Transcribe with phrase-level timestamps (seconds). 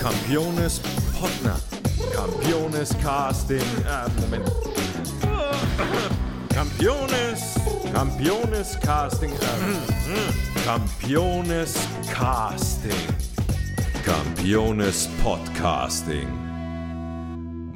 [0.00, 0.80] Campiones
[1.14, 1.56] Potner.
[2.12, 3.62] Campiones Casting.
[3.86, 4.44] Ah, Moment.
[6.52, 7.54] Campiones.
[7.92, 9.32] Campiones Casting.
[9.32, 11.76] Äh, Campiones
[12.12, 12.90] Casting.
[14.04, 16.45] Campiones Podcasting.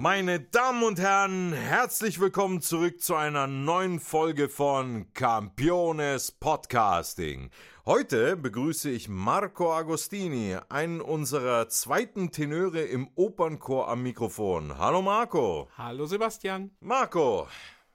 [0.02, 7.50] Meine Damen und Herren, herzlich willkommen zurück zu einer neuen Folge von Campiones Podcasting.
[7.84, 14.78] Heute begrüße ich Marco Agostini, einen unserer zweiten Tenöre im Opernchor am Mikrofon.
[14.78, 15.68] Hallo Marco.
[15.76, 16.70] Hallo Sebastian.
[16.80, 17.46] Marco,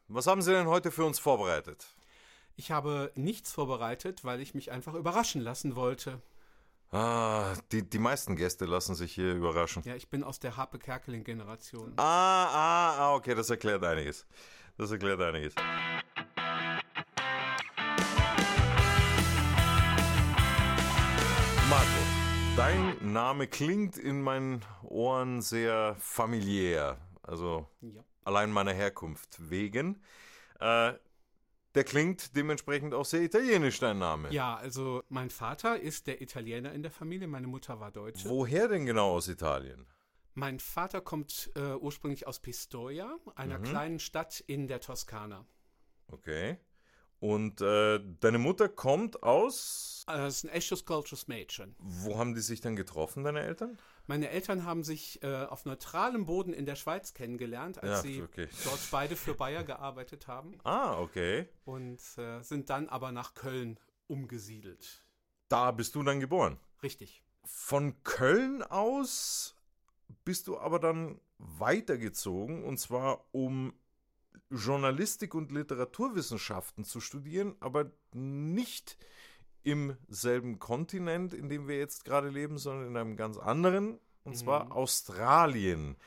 [0.07, 1.87] was haben Sie denn heute für uns vorbereitet?
[2.55, 6.21] Ich habe nichts vorbereitet, weil ich mich einfach überraschen lassen wollte.
[6.97, 9.83] Ah, die, die meisten Gäste lassen sich hier überraschen.
[9.83, 11.91] Ja, ich bin aus der Harpe Kerkeling-Generation.
[11.97, 14.25] Ah, ah, ah, okay, das erklärt einiges.
[14.77, 15.53] Das erklärt einiges.
[21.69, 22.01] Marco,
[22.55, 26.97] dein Name klingt in meinen Ohren sehr familiär.
[27.23, 28.05] Also Ja.
[28.23, 30.01] allein meiner Herkunft wegen.
[30.61, 30.93] Äh,
[31.75, 34.31] der klingt dementsprechend auch sehr italienisch, dein Name.
[34.31, 38.29] Ja, also mein Vater ist der Italiener in der Familie, meine Mutter war Deutsche.
[38.29, 39.85] Woher denn genau aus Italien?
[40.33, 45.45] Mein Vater kommt äh, ursprünglich aus Pistoia, einer kleinen Stadt in der Toskana.
[46.11, 46.57] Okay.
[47.19, 50.03] Und äh, deine Mutter kommt aus.
[50.07, 51.75] Äh, Das ist ein echtes cultures Mädchen.
[51.79, 53.77] Wo haben die sich dann getroffen, deine Eltern?
[54.07, 58.21] Meine Eltern haben sich äh, auf neutralem Boden in der Schweiz kennengelernt, als Ja, sie
[58.21, 58.47] okay.
[58.63, 61.47] dort beide für Bayer gearbeitet haben Ah, okay.
[61.65, 65.03] und äh, sind dann aber nach Köln umgesiedelt.
[65.47, 66.59] Da bist du dann geboren.
[66.83, 67.23] Richtig.
[67.43, 69.55] Von Köln aus
[70.23, 73.73] bist du aber dann weitergezogen und zwar um
[74.51, 78.97] Journalistik und Literaturwissenschaften zu studieren, aber nicht
[79.65, 84.37] im selben Kontinent, in dem wir jetzt gerade leben, sondern in einem ganz anderen, und
[84.37, 85.97] zwar Australien.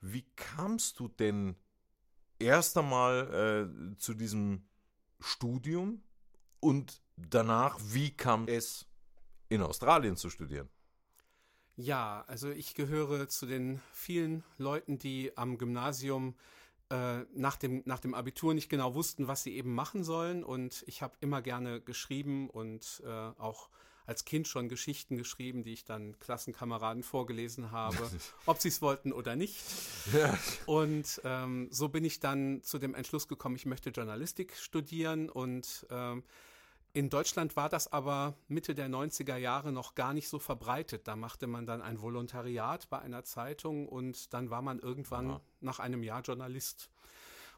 [0.00, 1.56] Wie kamst du denn
[2.38, 4.66] erst einmal äh, zu diesem
[5.20, 6.02] Studium
[6.60, 8.86] und danach, wie kam es
[9.48, 10.68] in Australien zu studieren?
[11.76, 18.00] Ja, also ich gehöre zu den vielen Leuten, die am Gymnasium äh, nach, dem, nach
[18.00, 20.44] dem Abitur nicht genau wussten, was sie eben machen sollen.
[20.44, 23.70] Und ich habe immer gerne geschrieben und äh, auch
[24.06, 27.96] als Kind schon Geschichten geschrieben, die ich dann Klassenkameraden vorgelesen habe,
[28.46, 29.56] ob sie es wollten oder nicht.
[30.66, 35.86] Und ähm, so bin ich dann zu dem Entschluss gekommen, ich möchte Journalistik studieren und
[35.90, 36.22] ähm,
[36.94, 41.08] in Deutschland war das aber Mitte der 90er Jahre noch gar nicht so verbreitet.
[41.08, 45.80] Da machte man dann ein Volontariat bei einer Zeitung und dann war man irgendwann nach
[45.80, 46.88] einem Jahr Journalist.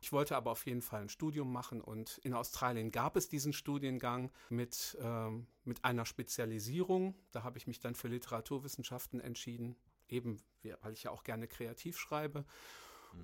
[0.01, 3.53] Ich wollte aber auf jeden Fall ein Studium machen und in Australien gab es diesen
[3.53, 7.15] Studiengang mit, ähm, mit einer Spezialisierung.
[7.33, 9.77] Da habe ich mich dann für Literaturwissenschaften entschieden,
[10.09, 10.41] eben
[10.81, 12.47] weil ich ja auch gerne kreativ schreibe.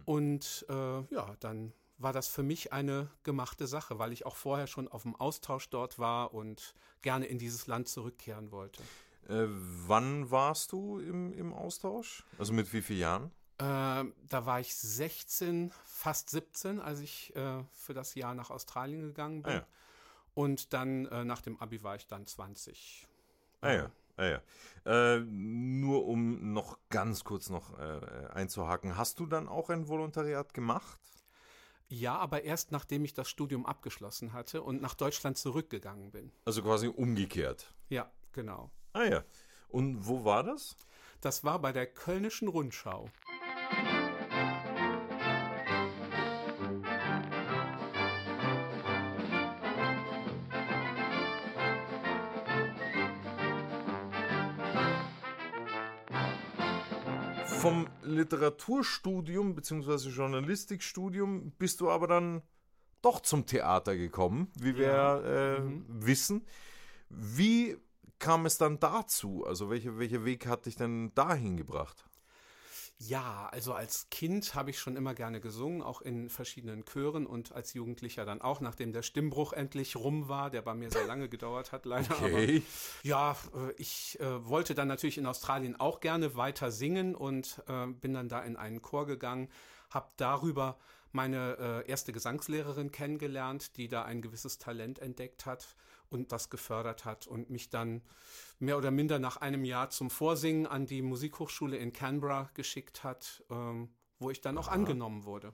[0.05, 4.67] Und äh, ja, dann war das für mich eine gemachte Sache, weil ich auch vorher
[4.67, 8.83] schon auf dem Austausch dort war und gerne in dieses Land zurückkehren wollte.
[9.29, 12.25] Äh, wann warst du im, im Austausch?
[12.39, 13.31] Also mit wie vielen Jahren?
[13.59, 19.03] Äh, da war ich 16, fast 17, als ich äh, für das Jahr nach Australien
[19.03, 19.53] gegangen bin.
[19.53, 19.67] Ah ja.
[20.35, 23.07] Und dann äh, nach dem Abi war ich dann 20.
[23.61, 23.91] Ah ja.
[24.17, 24.43] Ah ja.
[24.85, 28.01] Äh, nur um noch ganz kurz noch äh,
[28.33, 30.99] einzuhaken, hast du dann auch ein Volontariat gemacht?
[31.95, 36.33] Ja, aber erst nachdem ich das Studium abgeschlossen hatte und nach Deutschland zurückgegangen bin.
[36.47, 37.75] Also quasi umgekehrt.
[37.91, 38.71] Ja, genau.
[38.95, 39.25] Ah ja.
[39.69, 40.75] Und wo war das?
[41.21, 43.11] Das war bei der Kölnischen Rundschau.
[57.45, 60.09] Vom Literaturstudium bzw.
[60.09, 62.43] Journalistikstudium bist du aber dann
[63.03, 66.47] doch zum Theater gekommen, wie wir äh, wissen.
[67.09, 67.77] Wie
[68.19, 69.45] kam es dann dazu?
[69.45, 72.05] Also welcher welcher Weg hat dich denn dahin gebracht?
[73.09, 77.51] Ja, also als Kind habe ich schon immer gerne gesungen, auch in verschiedenen Chören und
[77.53, 81.29] als Jugendlicher dann auch, nachdem der Stimmbruch endlich rum war, der bei mir sehr lange
[81.29, 82.15] gedauert hat, leider.
[82.15, 82.63] Okay.
[82.63, 87.63] Aber, ja, äh, ich äh, wollte dann natürlich in Australien auch gerne weiter singen und
[87.67, 89.49] äh, bin dann da in einen Chor gegangen,
[89.91, 90.79] habe darüber
[91.11, 95.75] meine äh, erste Gesangslehrerin kennengelernt, die da ein gewisses Talent entdeckt hat
[96.13, 98.03] und das gefördert hat und mich dann
[98.59, 103.43] mehr oder minder nach einem Jahr zum Vorsingen an die Musikhochschule in Canberra geschickt hat,
[103.51, 103.89] ähm,
[104.19, 105.53] wo ich dann auch angenommen wurde.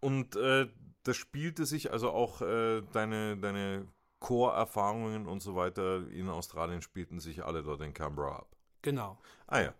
[0.00, 0.68] Und äh,
[1.04, 3.88] das spielte sich also auch äh, deine, deine
[4.20, 8.56] Chorerfahrungen und so weiter in Australien spielten sich alle dort in Canberra ab.
[8.82, 9.18] Genau.
[9.46, 9.74] Ah ja,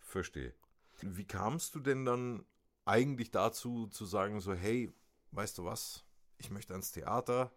[0.00, 0.54] verstehe.
[1.00, 2.44] Wie kamst du denn dann
[2.84, 4.92] eigentlich dazu zu sagen, so, hey,
[5.32, 6.04] weißt du was,
[6.38, 7.52] ich möchte ans Theater,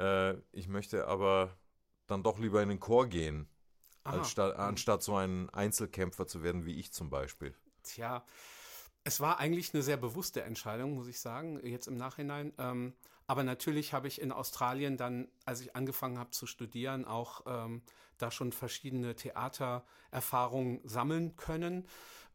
[0.00, 1.56] äh, ich möchte aber
[2.06, 3.48] dann doch lieber in den Chor gehen,
[4.02, 7.54] anstatt, anstatt so ein Einzelkämpfer zu werden wie ich zum Beispiel.
[7.82, 8.24] Tja,
[9.04, 12.52] es war eigentlich eine sehr bewusste Entscheidung, muss ich sagen, jetzt im Nachhinein.
[12.58, 12.94] Ähm,
[13.26, 17.82] aber natürlich habe ich in Australien dann, als ich angefangen habe zu studieren, auch ähm,
[18.18, 21.86] da schon verschiedene Theatererfahrungen sammeln können.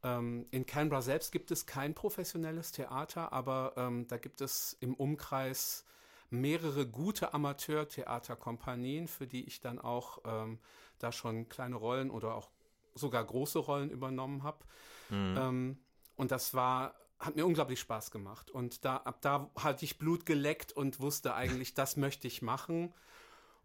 [0.03, 4.93] Ähm, in Canberra selbst gibt es kein professionelles Theater, aber ähm, da gibt es im
[4.93, 5.83] Umkreis
[6.29, 10.59] mehrere gute Amateurtheaterkompanien, für die ich dann auch ähm,
[10.99, 12.49] da schon kleine Rollen oder auch
[12.95, 14.65] sogar große Rollen übernommen habe.
[15.09, 15.35] Mhm.
[15.37, 15.77] Ähm,
[16.15, 18.51] und das war hat mir unglaublich Spaß gemacht.
[18.51, 22.93] Und da, ab da hatte ich Blut geleckt und wusste eigentlich, das möchte ich machen.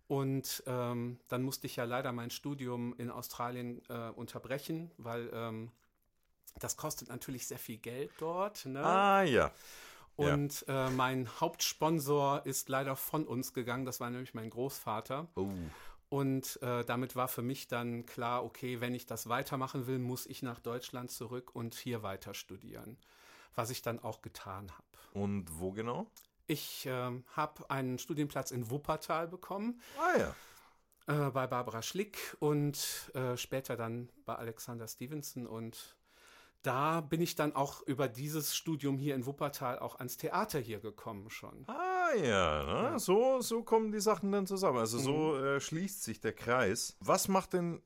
[0.07, 5.71] Und ähm, dann musste ich ja leider mein Studium in Australien äh, unterbrechen, weil ähm,
[6.59, 8.67] das kostet natürlich sehr viel Geld dort.
[8.67, 8.85] Ne?
[8.85, 9.53] Ah ja.
[10.21, 10.89] Und ja.
[10.89, 13.85] Äh, mein Hauptsponsor ist leider von uns gegangen.
[13.85, 15.29] Das war nämlich mein Großvater.
[15.35, 15.49] Oh.
[16.09, 20.27] Und äh, damit war für mich dann klar, okay, wenn ich das weitermachen will, muss
[20.27, 22.99] ich nach Deutschland zurück und hier weiter studieren.
[23.55, 24.85] Was ich dann auch getan habe.
[25.13, 26.11] Und wo genau?
[26.47, 29.81] Ich äh, habe einen Studienplatz in Wuppertal bekommen.
[29.99, 30.35] Ah ja.
[31.07, 35.97] Äh, bei Barbara Schlick und äh, später dann bei Alexander Stevenson und
[36.63, 40.81] da bin ich dann auch über dieses Studium hier in Wuppertal auch ans Theater hier
[40.81, 41.65] gekommen schon.
[41.67, 42.83] Ah ja, ne?
[42.91, 42.99] ja.
[42.99, 44.79] So, so kommen die Sachen dann zusammen.
[44.79, 45.03] Also mhm.
[45.03, 46.97] so äh, schließt sich der Kreis.
[47.01, 47.81] Was macht denn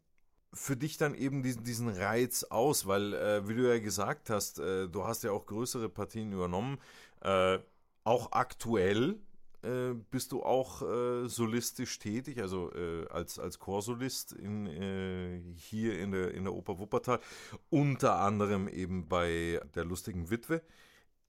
[0.52, 2.86] für dich dann eben diesen, diesen Reiz aus?
[2.86, 6.78] Weil, äh, wie du ja gesagt hast, äh, du hast ja auch größere Partien übernommen.
[7.20, 7.58] Äh,
[8.02, 9.20] auch aktuell
[9.64, 15.98] äh, bist du auch äh, solistisch tätig, also äh, als, als Chorsolist in, äh, hier
[15.98, 17.20] in der, in der Oper Wuppertal,
[17.70, 20.62] unter anderem eben bei der lustigen Witwe.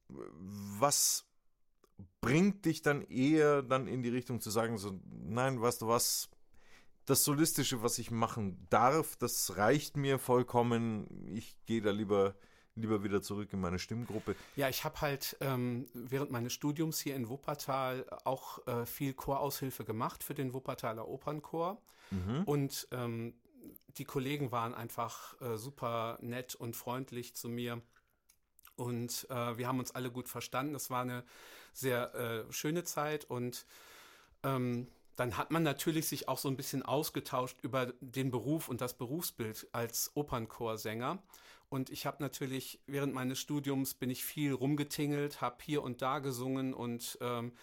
[0.07, 1.25] Was
[2.21, 6.29] bringt dich dann eher dann in die Richtung zu sagen, so, nein, weißt du was,
[7.05, 12.35] das Solistische, was ich machen darf, das reicht mir vollkommen, ich gehe da lieber
[12.75, 14.35] lieber wieder zurück in meine Stimmgruppe.
[14.55, 19.85] Ja, ich habe halt ähm, während meines Studiums hier in Wuppertal auch äh, viel Choraushilfe
[19.85, 21.81] gemacht für den Wuppertaler Opernchor.
[22.11, 22.43] Mhm.
[22.45, 23.33] Und ähm,
[23.97, 27.81] die Kollegen waren einfach äh, super nett und freundlich zu mir.
[28.75, 30.75] Und äh, wir haben uns alle gut verstanden.
[30.75, 31.23] Es war eine
[31.73, 33.65] sehr äh, schöne Zeit und
[34.43, 38.81] ähm, dann hat man natürlich sich auch so ein bisschen ausgetauscht über den Beruf und
[38.81, 41.21] das Berufsbild als Opernchorsänger.
[41.69, 46.19] Und ich habe natürlich während meines Studiums bin ich viel rumgetingelt, habe hier und da
[46.19, 47.53] gesungen und ähm,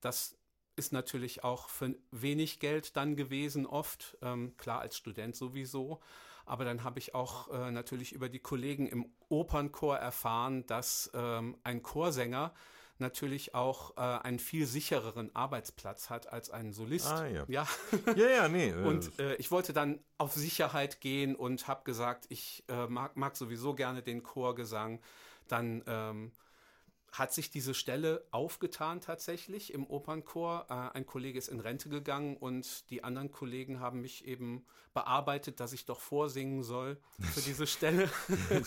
[0.00, 0.36] das
[0.76, 6.00] ist natürlich auch für wenig Geld dann gewesen oft, ähm, klar als Student sowieso.
[6.44, 11.56] Aber dann habe ich auch äh, natürlich über die Kollegen im Opernchor erfahren, dass ähm,
[11.64, 12.52] ein Chorsänger
[13.00, 17.10] natürlich auch äh, einen viel sichereren Arbeitsplatz hat als ein Solist.
[17.10, 17.44] Ah, ja.
[17.48, 17.66] Ja,
[18.16, 18.66] ja, ja nee.
[18.76, 23.16] Äh, und äh, ich wollte dann auf Sicherheit gehen und habe gesagt, ich äh, mag,
[23.16, 25.00] mag sowieso gerne den Chorgesang.
[25.48, 26.32] Dann ähm,
[27.18, 30.66] hat sich diese Stelle aufgetan tatsächlich im Opernchor.
[30.68, 35.60] Äh, ein Kollege ist in Rente gegangen und die anderen Kollegen haben mich eben bearbeitet,
[35.60, 38.10] dass ich doch vorsingen soll für diese Stelle.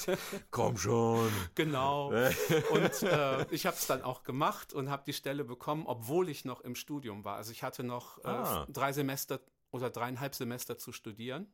[0.51, 1.31] Komm schon.
[1.55, 2.09] Genau.
[2.71, 6.45] Und äh, ich habe es dann auch gemacht und habe die Stelle bekommen, obwohl ich
[6.45, 7.37] noch im Studium war.
[7.37, 8.67] Also ich hatte noch äh, ah.
[8.69, 9.39] drei Semester
[9.71, 11.51] oder dreieinhalb Semester zu studieren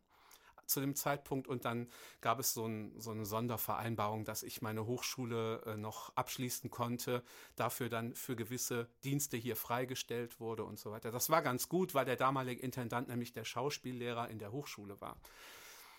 [0.65, 1.87] zu dem Zeitpunkt und dann
[2.21, 7.23] gab es so, ein, so eine Sondervereinbarung, dass ich meine Hochschule äh, noch abschließen konnte,
[7.55, 11.11] dafür dann für gewisse Dienste hier freigestellt wurde und so weiter.
[11.11, 15.17] Das war ganz gut, weil der damalige Intendant nämlich der Schauspiellehrer in der Hochschule war.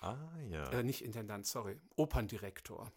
[0.00, 0.16] Ah
[0.48, 0.70] ja.
[0.70, 2.92] Äh, nicht Intendant, sorry, Operndirektor.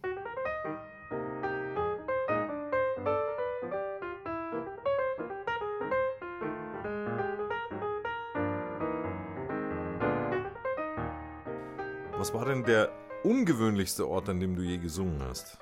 [12.19, 12.91] Was war denn der
[13.23, 15.57] ungewöhnlichste Ort, an dem du je gesungen hast?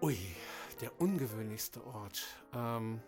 [0.00, 0.16] Ui,
[0.80, 2.22] der ungewöhnlichste Ort.
[2.54, 3.00] Ähm,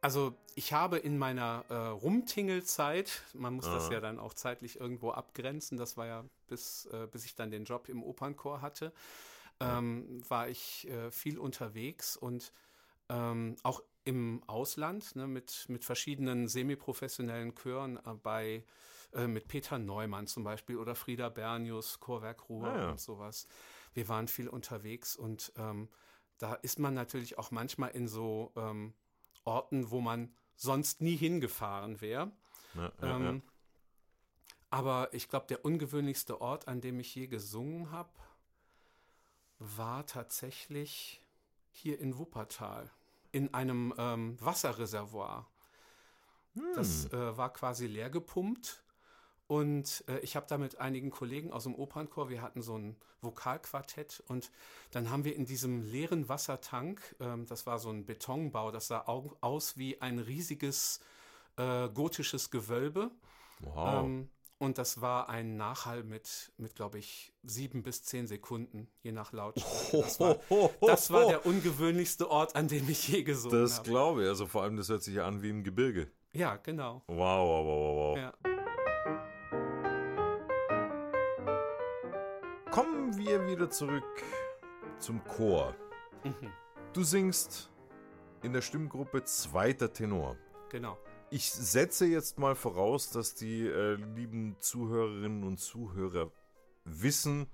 [0.00, 3.74] also ich habe in meiner äh, Rumtingelzeit, man muss ah.
[3.74, 7.50] das ja dann auch zeitlich irgendwo abgrenzen, das war ja bis, äh, bis ich dann
[7.50, 8.92] den Job im Opernchor hatte,
[9.58, 12.52] ähm, war ich äh, viel unterwegs und
[13.08, 18.62] ähm, auch im Ausland ne, mit, mit verschiedenen semiprofessionellen Chören äh, bei
[19.14, 22.90] äh, mit Peter Neumann zum Beispiel oder Frieda Bernius, Chorwerk Ruhr ah, ja.
[22.90, 23.46] und sowas.
[23.94, 25.88] Wir waren viel unterwegs und ähm,
[26.38, 28.94] da ist man natürlich auch manchmal in so ähm,
[29.44, 32.30] Orten, wo man sonst nie hingefahren wäre.
[32.74, 33.40] Ja, ja, Ähm, ja.
[34.70, 38.10] Aber ich glaube, der ungewöhnlichste Ort, an dem ich je gesungen habe,
[39.58, 41.20] war tatsächlich
[41.72, 42.90] hier in Wuppertal,
[43.32, 45.48] in einem ähm, Wasserreservoir.
[46.74, 48.82] Das äh, war quasi leer gepumpt.
[49.50, 52.94] Und äh, ich habe da mit einigen Kollegen aus dem Opernchor, wir hatten so ein
[53.20, 54.52] Vokalquartett und
[54.92, 59.08] dann haben wir in diesem leeren Wassertank, ähm, das war so ein Betonbau, das sah
[59.08, 61.00] au aus wie ein riesiges
[61.56, 63.10] äh, gotisches Gewölbe.
[63.58, 64.04] Wow.
[64.04, 69.10] Ähm, und das war ein Nachhall mit, mit glaube ich, sieben bis zehn Sekunden, je
[69.10, 70.00] nach Lautstärke.
[70.00, 70.36] Das war,
[70.80, 73.90] das war der ungewöhnlichste Ort, an dem ich je gesungen Das habe.
[73.90, 74.28] glaube ich.
[74.28, 76.08] Also vor allem, das hört sich ja an wie im Gebirge.
[76.32, 77.02] Ja, genau.
[77.08, 78.16] Wow, wow, wow, wow, wow.
[78.16, 78.49] Ja.
[83.30, 84.02] Wir wieder zurück
[84.98, 85.76] zum Chor.
[86.24, 86.50] Mhm.
[86.92, 87.70] Du singst
[88.42, 90.36] in der Stimmgruppe zweiter Tenor.
[90.68, 90.98] Genau.
[91.30, 96.32] Ich setze jetzt mal voraus, dass die äh, lieben Zuhörerinnen und Zuhörer
[96.84, 97.46] wissen,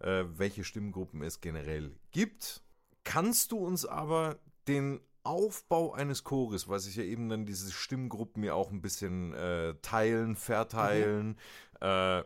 [0.00, 2.62] äh, welche Stimmgruppen es generell gibt.
[3.04, 8.42] Kannst du uns aber den Aufbau eines Chores, weil sich ja eben dann diese Stimmgruppen
[8.44, 11.36] ja auch ein bisschen äh, teilen, verteilen,
[11.82, 12.22] äh,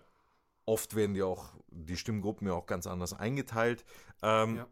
[0.66, 3.84] oft werden die auch, die Stimmgruppen ja auch ganz anders eingeteilt.
[4.22, 4.66] Ähm, Ja.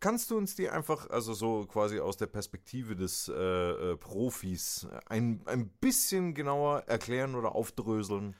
[0.00, 4.86] Kannst du uns die einfach, also so quasi aus der Perspektive des äh, äh, Profis,
[5.06, 8.36] ein, ein bisschen genauer erklären oder aufdröseln?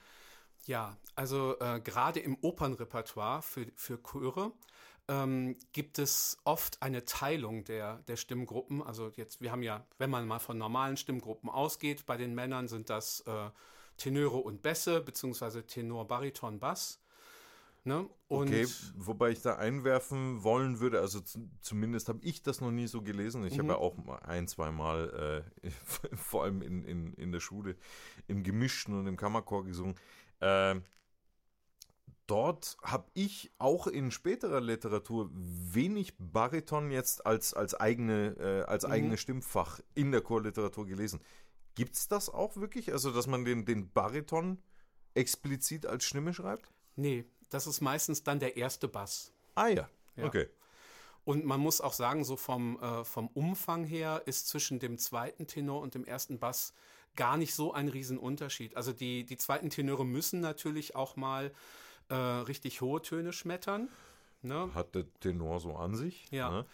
[0.66, 4.52] Ja, also äh, gerade im Opernrepertoire für, für Chöre
[5.08, 8.80] ähm, gibt es oft eine Teilung der, der Stimmgruppen.
[8.80, 12.68] Also jetzt, wir haben ja, wenn man mal von normalen Stimmgruppen ausgeht, bei den Männern
[12.68, 13.50] sind das äh,
[13.99, 17.00] Tenöre und Bässe, beziehungsweise Tenor, Bariton, Bass.
[17.85, 18.09] Ne?
[18.28, 21.21] Okay, wobei ich da einwerfen wollen würde, also
[21.61, 23.47] zumindest habe ich das noch nie so gelesen.
[23.47, 25.71] Ich habe ja auch ein, zwei Mal, äh,
[26.17, 27.76] vor allem in, in, in der Schule,
[28.26, 29.95] im Gemischten und im Kammerchor gesungen.
[30.40, 30.83] Ähm,
[32.26, 38.85] dort habe ich auch in späterer Literatur wenig Bariton jetzt als, als, eigene, äh, als
[38.85, 41.21] eigene Stimmfach in der Chorliteratur gelesen.
[41.78, 42.92] Gibt es das auch wirklich?
[42.92, 44.61] Also, dass man den, den Bariton
[45.14, 46.70] explizit als Stimme schreibt?
[46.97, 49.32] nee, das ist meistens dann der erste Bass.
[49.54, 50.26] Ah ja, Ja.
[50.26, 50.49] okay.
[51.25, 55.47] Und man muss auch sagen, so vom, äh, vom Umfang her ist zwischen dem zweiten
[55.47, 56.75] Tenor und dem ersten Bass
[57.16, 58.76] gar nicht so ein Riesenunterschied.
[58.76, 61.52] Also die, die zweiten Tenöre müssen natürlich auch mal
[62.08, 63.88] äh, richtig hohe Töne schmettern.
[64.42, 64.70] Ne?
[64.75, 66.26] Hat der Tenor so an sich.
[66.30, 66.50] Ja.
[66.50, 66.66] Ne?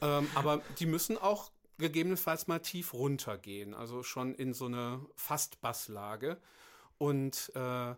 [0.00, 5.60] ähm, aber die müssen auch gegebenenfalls mal tief runtergehen, also schon in so eine fast
[5.60, 6.40] Basslage.
[6.98, 7.94] Und äh,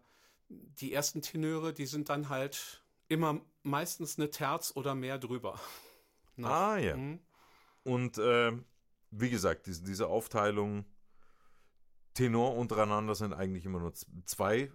[0.49, 5.61] die ersten Tenöre, die sind dann halt immer meistens eine Terz oder mehr drüber.
[6.37, 6.51] Noch.
[6.51, 6.97] Ah ja.
[6.97, 7.21] Mhm.
[7.85, 8.53] Und äh,
[9.11, 10.85] wie gesagt, diese, diese Aufteilung
[12.15, 13.93] Tenor untereinander sind eigentlich immer nur
[14.25, 14.73] zwei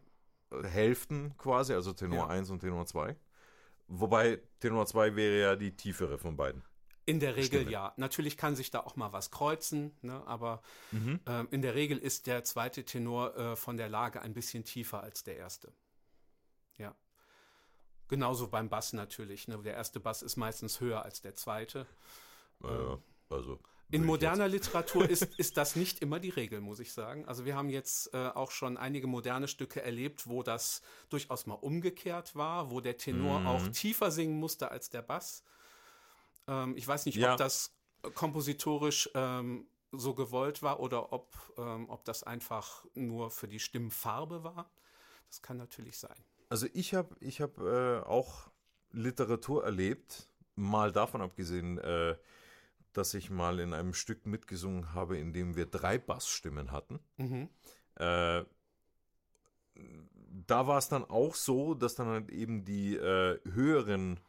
[0.51, 2.27] äh, Hälften quasi, also Tenor Ja.
[2.27, 3.15] 1 und Tenor 2.
[3.87, 6.63] Wobei Tenor 2 wäre ja die tiefere von beiden.
[7.09, 7.71] In der Regel Stimme.
[7.71, 7.93] ja.
[7.97, 10.21] Natürlich kann sich da auch mal was kreuzen, ne?
[10.27, 10.61] aber
[10.91, 11.19] Mhm.
[11.25, 15.01] ähm, in der Regel ist der zweite Tenor äh, von der Lage ein bisschen tiefer
[15.03, 15.71] als der erste.
[16.77, 16.95] Ja.
[18.07, 19.47] Genauso beim Bass natürlich.
[19.47, 19.57] Ne?
[19.63, 21.85] Der erste Bass ist meistens höher als der zweite.
[22.63, 22.67] Äh,
[23.29, 23.59] also
[23.91, 27.25] In moderner Literatur ist, ist das nicht immer die Regel, muss ich sagen.
[27.25, 31.55] Also wir haben jetzt äh, auch schon einige moderne Stücke erlebt, wo das durchaus mal
[31.55, 33.47] umgekehrt war, wo der Tenor Mhm.
[33.47, 35.43] auch tiefer singen musste als der Bass.
[36.49, 37.33] Ähm, ich weiß nicht, Ja.
[37.33, 37.71] ob das
[38.15, 44.43] kompositorisch ähm, so gewollt war oder ob, ähm, ob das einfach nur für die Stimmfarbe
[44.43, 44.69] war.
[45.27, 46.15] Das kann natürlich sein.
[46.49, 48.49] Also ich habe ich hab, äh, auch
[48.91, 52.15] Literatur erlebt, mal davon abgesehen, äh,
[52.93, 56.99] dass ich mal in einem Stück mitgesungen habe, in dem wir drei Bassstimmen hatten.
[57.17, 57.49] Mhm.
[57.95, 58.43] Äh,
[60.47, 64.19] da war es dann auch so, dass dann halt eben die äh, höheren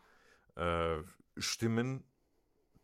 [0.57, 0.99] äh,
[1.39, 2.05] Stimmen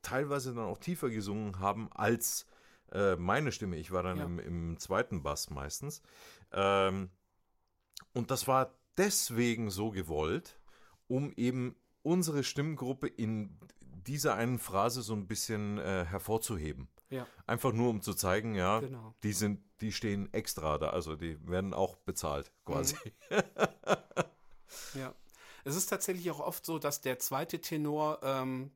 [0.07, 2.47] teilweise dann auch tiefer gesungen haben als
[2.93, 3.77] äh, meine Stimme.
[3.77, 4.25] Ich war dann Ja.
[4.25, 6.03] im, im zweiten Bass meistens.
[6.53, 7.11] Ähm,
[8.13, 10.59] und das war deswegen so gewollt,
[11.09, 13.59] um eben unsere Stimmgruppe in
[14.07, 16.89] dieser einen Phrase so ein bisschen äh, hervorzuheben.
[17.11, 19.15] Ja, Einfach nur um zu zeigen, ja, genau.
[19.23, 22.97] die sind, die stehen extra da, also die werden auch bezahlt, quasi.
[24.95, 25.15] Ja.
[25.65, 28.71] Es ist tatsächlich auch oft so, dass der zweite Tenor ähm,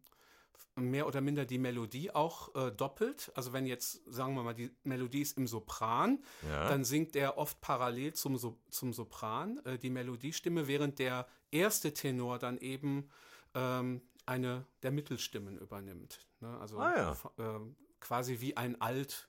[0.77, 3.31] mehr oder minder die Melodie auch äh, doppelt.
[3.35, 6.69] Also wenn jetzt, sagen wir mal, die Melodie ist im Sopran, Ja.
[6.69, 11.93] dann singt er oft parallel zum, so zum Sopran äh, die Melodiestimme, während der erste
[11.93, 13.09] Tenor dann eben
[13.55, 16.25] ähm, eine der Mittelstimmen übernimmt.
[16.41, 16.57] Ne?
[16.61, 17.17] Also Ah ja.
[17.39, 19.29] ähm, quasi wie ein Alt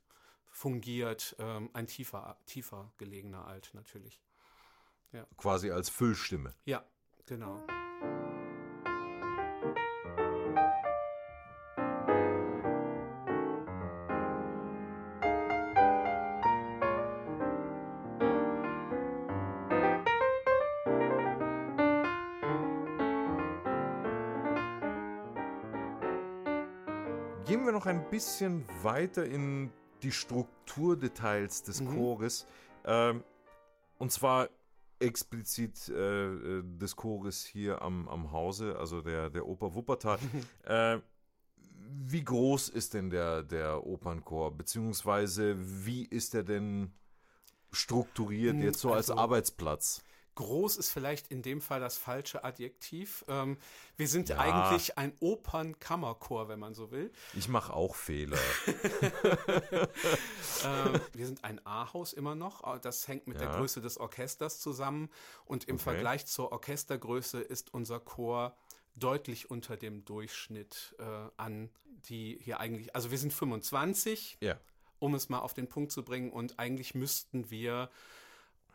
[0.49, 4.21] fungiert, ähm, ein tiefer, tiefer gelegener Alt natürlich.
[5.11, 5.25] Ja.
[5.37, 6.53] Quasi als Füllstimme.
[6.65, 6.85] Ja,
[7.25, 7.61] genau.
[27.81, 29.71] Noch ein bisschen weiter in
[30.03, 31.95] die Strukturdetails des mhm.
[31.95, 32.45] Chores.
[32.85, 33.23] Ähm,
[33.97, 34.49] und zwar
[34.99, 40.19] explizit äh, des Chores hier am, am Hause, also der, der Oper Wuppertal.
[40.63, 40.99] äh,
[42.03, 44.55] wie groß ist denn der, der Opernchor?
[44.55, 46.93] Beziehungsweise wie ist er denn
[47.71, 50.03] strukturiert hm, jetzt so also, als Arbeitsplatz?
[50.35, 53.25] Groß ist vielleicht in dem Fall das falsche Adjektiv.
[53.27, 53.57] Ähm,
[53.97, 54.37] wir sind ja.
[54.37, 57.11] eigentlich ein Opernkammerchor, wenn man so will.
[57.33, 58.37] Ich mache auch Fehler.
[60.65, 62.79] ähm, wir sind ein A-Haus immer noch.
[62.79, 63.47] Das hängt mit ja.
[63.47, 65.09] der Größe des Orchesters zusammen.
[65.45, 65.83] Und im okay.
[65.83, 68.55] Vergleich zur Orchestergröße ist unser Chor
[68.95, 71.03] deutlich unter dem Durchschnitt äh,
[71.37, 71.69] an,
[72.09, 74.57] die hier eigentlich, also wir sind 25, ja.
[74.99, 76.31] um es mal auf den Punkt zu bringen.
[76.31, 77.89] Und eigentlich müssten wir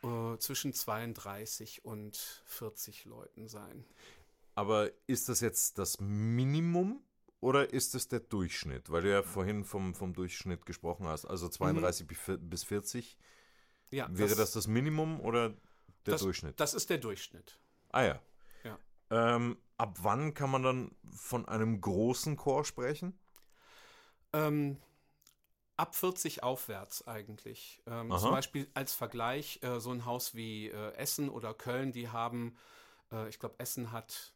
[0.07, 3.85] äh, zwischen 32 und 40 Leuten sein.
[4.55, 7.03] Aber ist das jetzt das Minimum
[7.41, 8.91] oder ist es der Durchschnitt?
[8.91, 12.49] Weil du ja vorhin vom, vom Durchschnitt gesprochen hast, also 32 mhm.
[12.49, 13.19] bis 40.
[13.91, 16.59] Ja, Wäre das, das, das Minimum oder der das, Durchschnitt?
[16.59, 17.59] Das ist der Durchschnitt.
[17.91, 18.21] Ah ja.
[18.65, 18.79] ja.
[19.11, 23.19] Ähm, ab wann kann man dann von einem großen Chor sprechen?
[24.33, 24.79] Ähm,
[25.77, 27.83] ab 40 aufwärts eigentlich.
[27.87, 32.09] Ähm, zum Beispiel als Vergleich äh, so ein Haus wie äh, Essen oder Köln, die
[32.09, 32.57] haben,
[33.13, 34.33] äh, ich glaube, Essen hat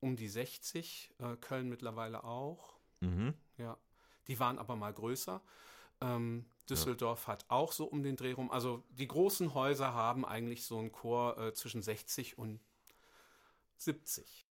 [0.00, 2.74] um die 60, äh, Köln mittlerweile auch.
[3.00, 3.34] Mhm.
[3.56, 3.76] Ja,
[4.28, 5.40] die waren aber mal größer.
[6.00, 7.32] Ähm, Düsseldorf ja.
[7.32, 8.50] hat auch so um den Dreh rum.
[8.50, 12.60] Also die großen Häuser haben eigentlich so einen Chor äh, zwischen 60 und
[13.78, 14.46] 70.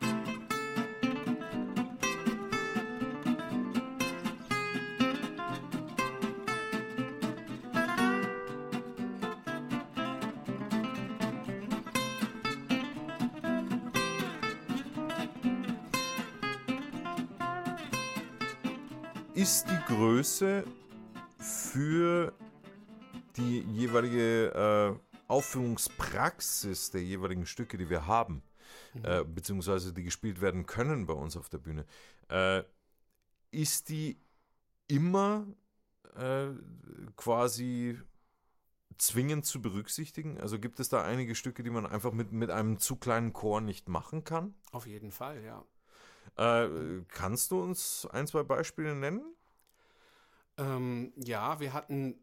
[19.35, 20.65] ist die Größe
[21.39, 22.35] für
[23.37, 28.43] die jeweilige äh, Aufführungspraxis der jeweiligen Stücke, die wir haben,
[28.93, 29.05] mhm.
[29.05, 31.87] äh, beziehungsweise die gespielt werden können bei uns auf der Bühne,
[32.29, 32.63] äh,
[33.51, 34.21] ist die
[34.87, 35.47] immer
[36.15, 36.49] äh,
[37.17, 37.99] quasi
[38.99, 40.39] zwingend zu berücksichtigen?
[40.41, 43.63] Also gibt es da einige Stücke, die man einfach mit, mit einem zu kleinen Chor
[43.63, 44.55] nicht machen kann?
[44.73, 45.65] Auf jeden Fall, ja.
[46.37, 46.69] Äh,
[47.09, 49.23] kannst du uns ein, zwei Beispiele nennen?
[50.59, 52.19] Ähm, ja, wir hatten,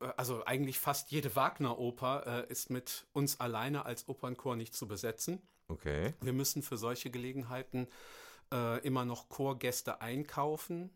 [0.00, 4.86] äh, also eigentlich fast jede Wagner-Oper äh, ist mit uns alleine als Opernchor nicht zu
[4.86, 5.40] besetzen.
[5.68, 6.14] Okay.
[6.20, 7.88] Wir müssen für solche Gelegenheiten
[8.52, 10.90] äh, immer noch Chorgäste einkaufen,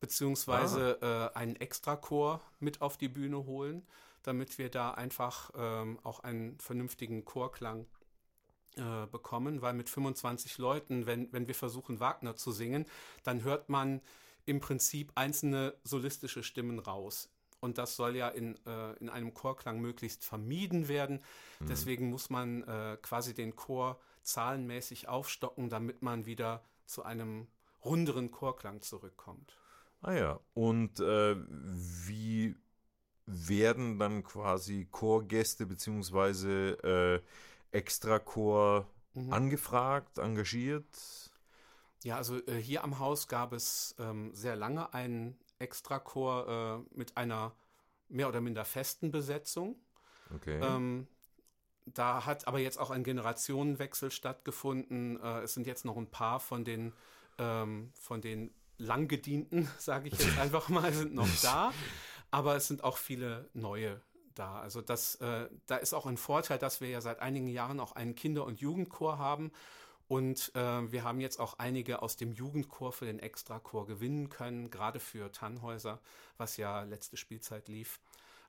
[0.00, 1.26] beziehungsweise ah.
[1.26, 3.86] äh, einen Extrachor mit auf die Bühne holen,
[4.22, 7.86] damit wir da einfach ähm, auch einen vernünftigen Chorklang
[8.78, 12.86] äh, bekommen, weil mit 25 Leuten, wenn, wenn wir versuchen, Wagner zu singen,
[13.22, 14.00] dann hört man
[14.46, 17.30] im Prinzip einzelne solistische Stimmen raus.
[17.60, 21.20] Und das soll ja in, äh, in einem Chorklang möglichst vermieden werden.
[21.60, 21.66] Mhm.
[21.66, 27.48] Deswegen muss man äh, quasi den Chor zahlenmäßig aufstocken, damit man wieder zu einem
[27.84, 29.58] runderen Chorklang zurückkommt.
[30.00, 32.54] Ah ja, und äh, wie
[33.26, 37.18] werden dann quasi Chorgäste bzw.
[37.72, 39.32] Extrachor mhm.
[39.32, 40.86] angefragt, engagiert?
[42.04, 47.16] Ja, also äh, hier am Haus gab es ähm, sehr lange einen Extrachor äh, mit
[47.16, 47.54] einer
[48.08, 49.76] mehr oder minder festen Besetzung.
[50.34, 50.60] Okay.
[50.62, 51.08] Ähm,
[51.94, 55.20] da hat aber jetzt auch ein Generationenwechsel stattgefunden.
[55.20, 56.92] Äh, es sind jetzt noch ein paar von den,
[57.38, 61.72] ähm, von den langgedienten, sage ich jetzt einfach mal, sind noch da.
[62.30, 64.00] Aber es sind auch viele neue
[64.38, 64.60] da.
[64.60, 67.92] Also das, äh, da ist auch ein Vorteil, dass wir ja seit einigen Jahren auch
[67.92, 69.52] einen Kinder- und Jugendchor haben.
[70.08, 74.70] Und äh, wir haben jetzt auch einige aus dem Jugendchor für den Extrachor gewinnen können,
[74.70, 76.00] gerade für Tannhäuser,
[76.38, 78.00] was ja letzte Spielzeit lief.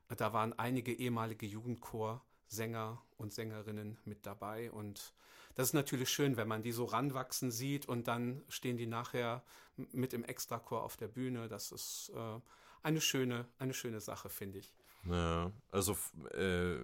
[0.08, 4.72] Da waren einige ehemalige Jugendchor-Sänger und Sängerinnen mit dabei.
[4.72, 5.12] Und
[5.54, 9.42] das ist natürlich schön, wenn man die so ranwachsen sieht und dann stehen die nachher
[9.76, 11.48] mit im Extrachor auf der Bühne.
[11.48, 12.40] Das ist äh,
[12.82, 14.72] eine schöne, eine schöne Sache, finde ich.
[15.04, 15.96] Ja, also
[16.34, 16.76] äh,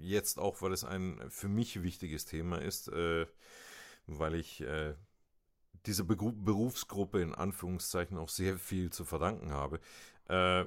[0.00, 3.26] jetzt auch, weil es ein für mich wichtiges Thema ist, äh,
[4.06, 4.94] weil ich äh,
[5.86, 9.80] dieser Berufsgruppe in Anführungszeichen auch sehr viel zu verdanken habe.
[10.28, 10.66] Äh,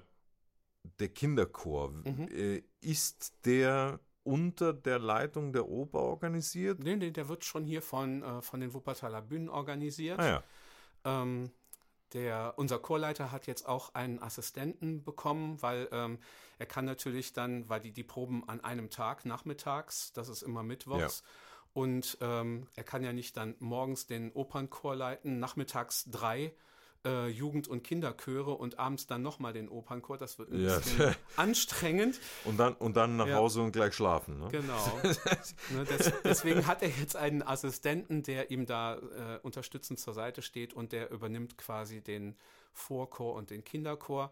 [0.99, 1.91] der Kinderchor.
[1.91, 2.27] Mhm.
[2.31, 6.79] Äh, ist der unter der Leitung der Oper organisiert?
[6.79, 10.19] Nee, nee, der wird schon hier von, äh, von den Wuppertaler Bühnen organisiert.
[10.19, 10.43] Ah ja.
[11.03, 11.51] Ähm,
[12.13, 16.19] der, unser Chorleiter hat jetzt auch einen Assistenten bekommen, weil ähm,
[16.57, 20.63] er kann natürlich dann, weil die, die Proben an einem Tag nachmittags, das ist immer
[20.63, 21.23] mittwochs,
[21.73, 26.53] und ähm, er kann ja nicht dann morgens den Opernchor leiten, nachmittags drei
[27.03, 30.17] äh, Jugend- und Kinderchöre und abends dann nochmal den Opernchor.
[30.17, 30.77] Das wird ein Ja.
[30.77, 32.19] bisschen anstrengend.
[32.45, 33.35] Und dann, und dann nach Ja.
[33.35, 34.39] Hause und gleich schlafen.
[34.39, 34.47] Ne?
[34.51, 34.99] Genau.
[35.71, 40.41] ne, des, deswegen hat er jetzt einen Assistenten, der ihm da äh, unterstützend zur Seite
[40.41, 42.35] steht und der übernimmt quasi den
[42.71, 44.31] Vorchor und den Kinderchor.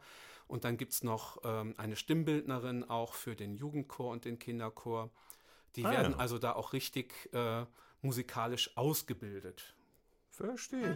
[0.54, 5.10] Und dann gibt's noch ähm, eine Stimmbildnerin auch für den Jugendchor und den Kinderchor.
[5.76, 6.20] Die Ah, werden ja.
[6.20, 7.66] also da auch richtig äh,
[8.04, 9.74] musikalisch ausgebildet.
[10.30, 10.96] Verstehe.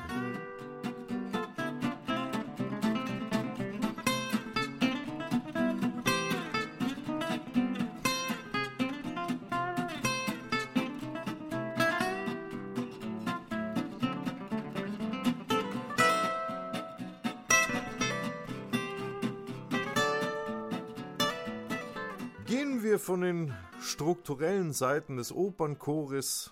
[23.08, 26.52] Von den strukturellen Seiten des Opernchores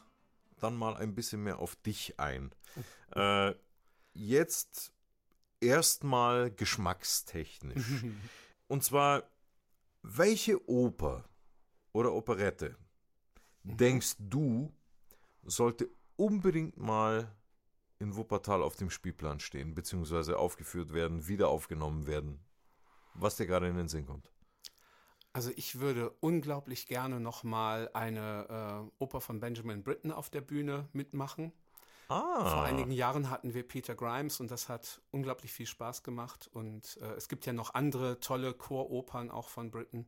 [0.62, 2.50] dann mal ein bisschen mehr auf dich ein.
[3.14, 3.54] Äh,
[4.14, 4.94] jetzt
[5.60, 8.06] erstmal geschmackstechnisch.
[8.70, 9.24] Und zwar,
[10.02, 11.26] welche Oper
[11.92, 12.78] oder Operette
[13.64, 14.74] denkst du,
[15.44, 17.36] sollte unbedingt mal
[18.00, 22.40] in Wuppertal auf dem Spielplan stehen, beziehungsweise aufgeführt werden, wieder aufgenommen werden?
[23.14, 24.32] Was dir gerade in den Sinn kommt.
[25.36, 30.40] Also ich würde unglaublich gerne noch mal eine äh, Oper von Benjamin Britten auf der
[30.40, 31.52] Bühne mitmachen.
[32.08, 36.50] Ah, Vor einigen Jahren hatten wir Peter Grimes und das hat unglaublich viel Spaß gemacht.
[36.54, 40.06] Und äh, es gibt ja noch andere tolle Choropern auch von Britain.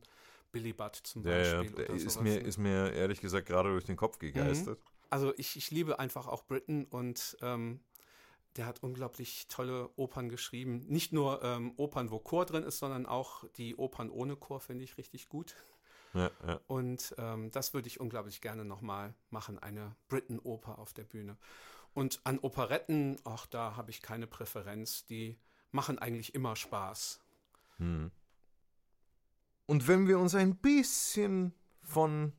[0.50, 1.76] Billy Budd zum der, ja, Beispiel.
[1.76, 2.38] der ist, sowas, mir, ne?
[2.38, 4.80] ist mir ehrlich gesagt gerade durch den Kopf gegeistert.
[5.10, 7.80] Also ich, ich liebe einfach auch Britain und ähm,
[8.58, 10.84] der hat unglaublich tolle Opern geschrieben.
[10.88, 14.84] Nicht nur ähm, Opern, wo Chor drin ist, sondern auch die Opern ohne Chor finde
[14.84, 15.54] ich richtig gut.
[16.12, 16.60] Ja, ja.
[16.66, 21.36] Und ähm, das würde ich unglaublich gerne nochmal machen, eine Britain-Oper auf der Bühne.
[21.94, 25.06] Und an Operetten, ach, da habe ich keine Präferenz.
[25.06, 25.38] Die
[25.70, 27.20] machen eigentlich immer Spaß.
[27.76, 28.10] Hm.
[29.66, 32.32] Und wenn wir uns ein bisschen von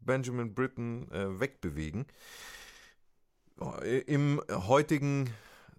[0.00, 2.06] Benjamin Britten äh, wegbewegen,
[3.82, 5.32] äh, im heutigen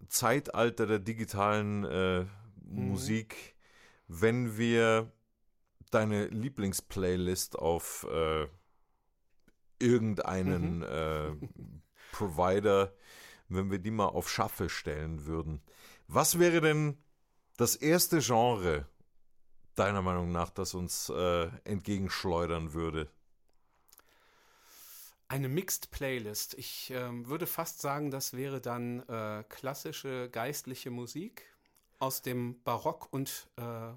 [0.08, 2.26] Zeitalter der digitalen äh,
[2.66, 3.56] Musik,
[4.08, 5.12] wenn wir
[5.92, 8.48] deine Lieblingsplaylist auf äh,
[9.80, 11.32] irgendeinen äh,
[12.12, 12.94] Provider,
[13.48, 15.62] wenn wir die mal auf Shuffle stellen würden,
[16.08, 16.98] was wäre denn
[17.58, 18.88] das erste Genre,
[19.76, 23.10] deiner Meinung nach, das uns äh, entgegenschleudern würde?
[25.32, 26.56] Eine Mixed Playlist.
[26.56, 31.46] Ich ähm, würde fast sagen, das wäre dann äh, klassische geistliche Musik
[32.00, 33.92] aus dem Barock und äh,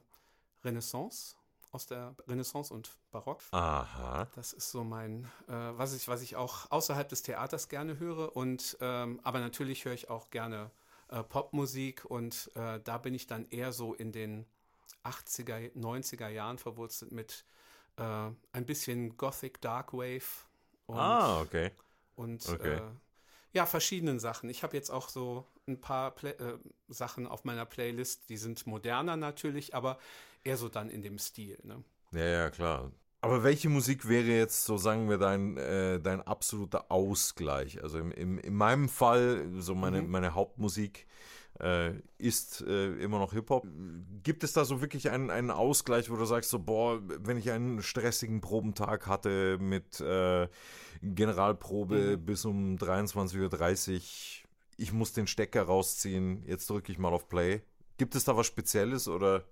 [0.62, 1.37] Renaissance.
[1.71, 3.40] Aus der Renaissance und Barock.
[3.53, 4.29] Aha.
[4.35, 8.37] Das ist so mein, äh, was ich, was ich auch außerhalb des Theaters gerne höre.
[8.37, 10.71] Und ähm, aber natürlich höre ich auch gerne
[11.09, 14.45] äh, Popmusik und äh, da bin ich dann eher so in den
[15.03, 17.47] 80er, 90er Jahren verwurzelt mit
[17.97, 20.45] äh, ein bisschen Gothic Dark Wave
[20.92, 21.70] und, Ah, okay.
[22.16, 22.59] und okay.
[22.61, 22.90] äh,
[23.52, 24.50] ja, verschiedenen Sachen.
[24.50, 28.66] Ich habe jetzt auch so ein paar Play äh, Sachen auf meiner Playlist, die sind
[28.66, 29.98] moderner natürlich, aber
[30.44, 31.59] eher so dann in dem Stil.
[31.64, 31.85] Ne?
[32.12, 32.92] Ja, ja, klar.
[33.20, 37.83] Aber welche Musik wäre jetzt, so sagen wir, dein, äh, dein absoluter Ausgleich?
[37.83, 40.09] Also im, im, in meinem Fall, so meine, Mhm.
[40.09, 41.07] meine Hauptmusik
[41.62, 43.66] äh, ist äh, immer noch Hip-Hop.
[44.22, 47.51] Gibt es da so wirklich einen, einen Ausgleich, wo du sagst, so, boah, wenn ich
[47.51, 50.48] einen stressigen Probentag hatte mit äh,
[51.03, 52.25] Generalprobe Mhm.
[52.25, 54.01] bis um 23.30 Uhr,
[54.77, 57.62] ich muss den Stecker rausziehen, jetzt drücke ich mal auf Play.
[57.98, 59.44] Gibt es da was Spezielles oder?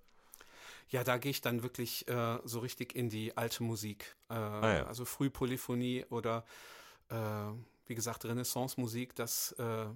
[0.88, 4.16] Ja, da gehe ich dann wirklich äh, so richtig in die alte Musik.
[4.28, 4.86] Äh, Ah ja.
[4.86, 6.44] Also Frühpolyphonie oder
[7.08, 7.14] äh,
[7.86, 9.86] wie gesagt Renaissance-Musik, das, äh,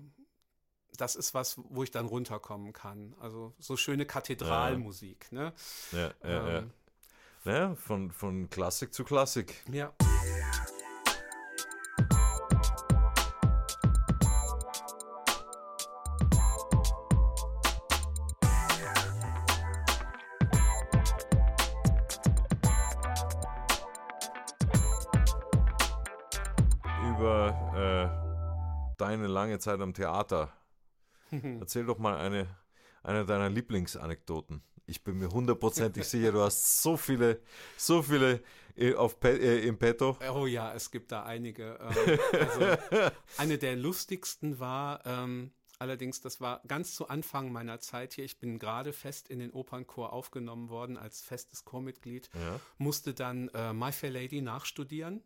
[0.97, 3.15] das ist was, wo ich dann runterkommen kann.
[3.21, 5.31] Also so schöne Kathedralmusik.
[5.33, 5.53] Ne?
[5.93, 6.59] Ja, ja, ja.
[6.59, 6.71] Ähm,
[7.45, 9.63] Ja, von, von Klassik zu Klassik.
[9.71, 9.93] ja.
[27.09, 28.11] Über
[28.91, 30.51] äh, deine lange Zeit am Theater.
[31.61, 32.47] Erzähl doch mal eine,
[33.03, 34.63] eine deiner Lieblingsanekdoten.
[34.87, 37.41] Ich bin mir hundertprozentig sicher, du hast so viele,
[37.77, 38.43] so viele
[38.77, 40.19] äh, auf Pe äh, im Petto.
[40.35, 41.79] Oh ja, es gibt da einige.
[41.81, 48.13] Ähm, also eine der lustigsten war, ähm, allerdings, das war ganz zu Anfang meiner Zeit
[48.13, 48.25] hier.
[48.25, 52.61] Ich bin gerade fest in den Opernchor aufgenommen worden als festes Chormitglied, Ja.
[52.77, 55.23] musste dann äh, My Fair Lady nachstudieren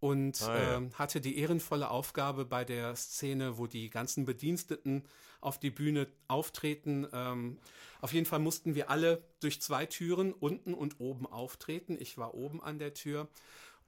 [0.00, 0.76] und Ah, ja.
[0.76, 5.04] ähm, hatte die ehrenvolle Aufgabe bei der Szene, wo die ganzen Bediensteten
[5.40, 7.06] auf die Bühne auftreten.
[7.12, 7.58] Ähm,
[8.00, 11.96] auf jeden Fall mussten wir alle durch zwei Türen unten und oben auftreten.
[12.00, 13.28] Ich war oben an der Tür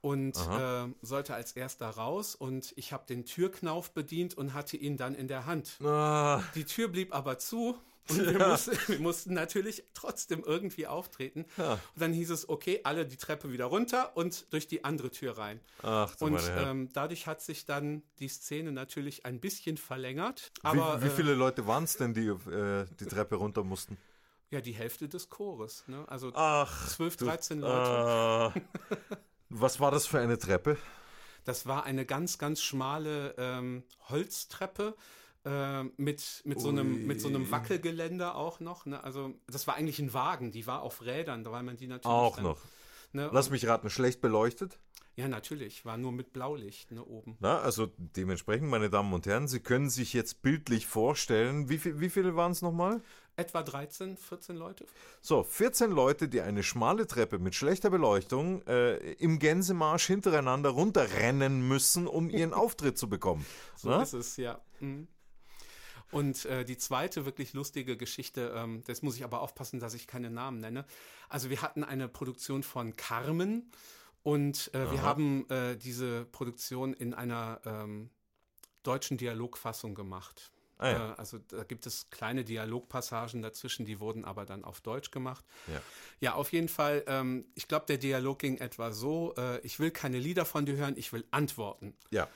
[0.01, 4.97] und äh, sollte als erster raus und ich habe den Türknauf bedient und hatte ihn
[4.97, 5.79] dann in der Hand.
[5.83, 7.77] Ah, Die Tür blieb aber zu
[8.09, 11.45] und wir, mussten, wir mussten natürlich trotzdem irgendwie auftreten.
[11.57, 11.75] Ja.
[11.75, 15.39] Und dann hieß es, okay, alle die Treppe wieder runter und durch die andere Tür
[15.39, 15.61] rein.
[15.83, 20.53] ach Und ähm, dadurch hat sich dann die Szene natürlich ein bisschen verlängert.
[20.63, 23.97] Wie, Aber wie äh, viele Leute waren es denn, die äh, die Treppe runter mussten?
[24.53, 25.83] ja, die Hälfte des Chores.
[25.87, 26.05] Ne?
[26.09, 27.75] Also Ach, 12, du- 13 Leute.
[27.75, 28.55] Ah.
[29.49, 30.77] was war das für eine Treppe?
[31.45, 34.95] Das war eine ganz, ganz schmale ähm, Holztreppe.
[35.45, 37.51] Äh, mit, mit, so einem, mit so einem.
[37.51, 38.87] Wackelgeländer auch noch.
[38.87, 39.03] Ne?
[39.03, 42.37] Also das war eigentlich ein Wagen, die war auf Rädern, weil man die natürlich Auch
[42.37, 42.61] dann, noch.
[43.13, 43.29] Ne?
[43.33, 44.79] Lass mich raten, schlecht beleuchtet?
[45.15, 47.37] Ja, natürlich, war nur mit Blaulicht ne, oben.
[47.39, 52.01] Na, also dementsprechend, meine Damen und Herren, Sie können sich jetzt bildlich vorstellen, wie, viel,
[52.01, 53.03] wie viele waren es nochmal?
[53.37, 54.87] Etwa 13, 14 Leute.
[55.21, 61.67] So, 14 Leute, die eine schmale Treppe mit schlechter Beleuchtung äh, im Gänsemarsch hintereinander runterrennen
[61.69, 63.45] müssen, um ihren Auftritt zu bekommen.
[63.77, 64.03] So Na?
[64.03, 64.63] ist es, ja.
[64.81, 65.09] Mhm.
[66.13, 70.07] Und äh, die zweite wirklich lustige Geschichte, ähm, das muss ich aber aufpassen, dass ich
[70.07, 70.85] keine Namen nenne.
[71.29, 73.71] Also wir hatten eine Produktion von Carmen
[74.23, 78.11] und äh, wir haben äh, diese Produktion in einer ähm,
[78.83, 80.53] deutschen Dialogfassung gemacht.
[80.79, 81.13] Ah, ja.
[81.13, 85.45] Äh, also da gibt es kleine Dialogpassagen dazwischen, die wurden aber dann auf Deutsch gemacht.
[85.67, 85.81] Ja.
[86.21, 87.05] Ja, auf jeden Fall.
[87.07, 90.77] Ähm, ich glaube, der Dialog ging etwa so: äh, Ich will keine Lieder von dir
[90.77, 91.95] hören, ich will Antworten.
[92.11, 92.29] ja.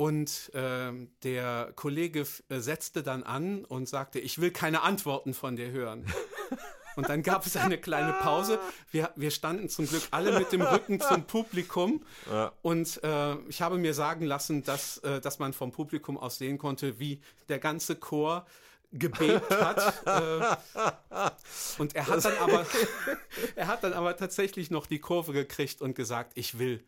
[0.00, 5.56] Und ähm, der Kollege äh, setzte dann an und sagte, ich will keine Antworten von
[5.56, 6.06] dir hören.
[6.96, 8.58] Und dann gab es eine kleine Pause.
[8.90, 12.02] Wir, wir standen zum Glück alle mit dem Rücken zum Publikum.
[12.30, 12.50] Ja.
[12.62, 16.56] Und äh, ich habe mir sagen lassen, dass, äh, dass man vom Publikum aus sehen
[16.56, 18.46] konnte, wie der ganze Chor
[18.92, 20.06] gebebt hat.
[20.06, 21.30] äh,
[21.76, 22.66] und er hat dann aber,
[23.54, 26.82] er hat dann aber tatsächlich noch die Kurve gekriegt und gesagt, ich will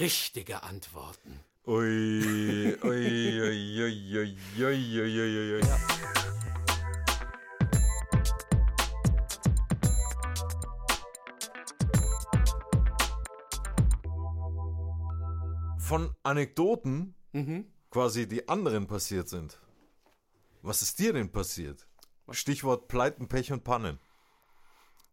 [0.00, 1.38] richtige Antworten.
[1.68, 5.60] Ui, ui, ui, ui, ui, ui, ui, ui.
[5.60, 5.78] Ja.
[15.80, 17.64] Von Anekdoten mhm.
[17.90, 19.58] quasi die anderen passiert sind.
[20.62, 21.88] Was ist dir denn passiert?
[22.30, 23.98] Stichwort Pleiten, Pech und Pannen.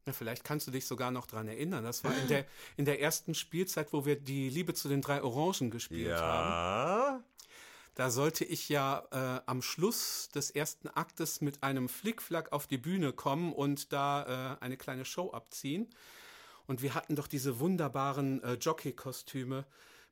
[0.06, 1.84] Ja, vielleicht kannst du dich sogar noch dran erinnern.
[1.84, 5.24] Das war in der, in der ersten Spielzeit, wo wir die Liebe zu den drei
[5.24, 6.50] Orangen gespielt haben.
[6.50, 7.24] Ja.
[7.96, 12.80] Da sollte ich ja äh, am Schluss des ersten Aktes mit einem Flickflack auf die
[12.80, 15.90] Bühne kommen und da äh, eine kleine Show abziehen.
[16.66, 19.66] Und wir hatten doch diese wunderbaren äh, Jockey-Kostüme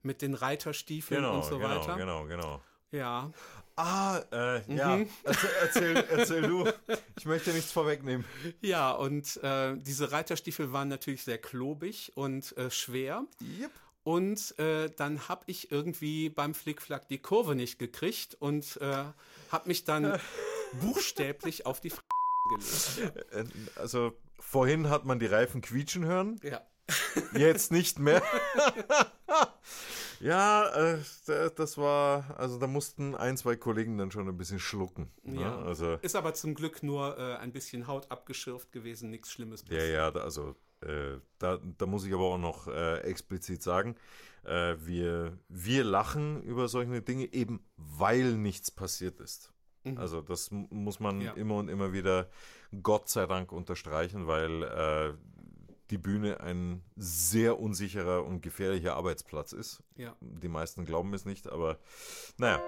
[0.03, 1.95] mit den Reiterstiefeln Genau, und so genau, weiter.
[1.95, 2.61] genau, genau.
[2.91, 3.31] Ja,
[3.77, 4.97] Ah, äh, ja.
[4.97, 5.09] Mhm.
[5.23, 6.69] Erzähl, erzähl, erzähl du.
[7.17, 8.25] Ich möchte nichts vorwegnehmen.
[8.61, 13.23] ja, und äh, diese Reiterstiefel waren natürlich sehr klobig und äh, schwer.
[13.59, 13.71] Yep.
[14.03, 19.05] Und äh, dann habe ich irgendwie beim Flickflack die Kurve nicht gekriegt und äh,
[19.51, 20.19] habe mich dann
[20.81, 22.01] buchstäblich auf die F
[22.49, 23.31] gelegt.
[23.31, 23.45] Äh,
[23.79, 26.61] Also vorhin hat man die Reifen quietschen hören, Ja.
[27.33, 28.21] jetzt nicht mehr.
[30.21, 34.59] ja, äh, da- das war, also da mussten ein, zwei Kollegen dann schon ein bisschen
[34.59, 35.11] schlucken.
[35.23, 35.41] ne?
[35.41, 35.57] Ja.
[35.63, 39.63] Also, Ist aber zum Glück nur äh, ein bisschen Haut abgeschürft gewesen, nichts Schlimmes.
[39.69, 43.95] ja, ja, da- also äh, da, da muss ich aber auch noch äh, explizit sagen,
[44.43, 49.51] äh, wir, wir lachen über solche Dinge eben, weil nichts passiert ist.
[49.83, 49.97] Mhm.
[49.97, 51.33] Also das muss man Ja.
[51.33, 52.29] immer und immer wieder
[52.81, 55.13] Gott sei Dank unterstreichen, weil äh,
[55.91, 59.83] die Bühne ein sehr unsicherer und gefährlicher Arbeitsplatz ist.
[59.97, 60.15] Ja.
[60.21, 61.77] Die meisten glauben es nicht, aber
[62.37, 62.61] naja.